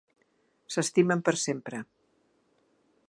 [0.75, 1.83] S'estimen per sempre.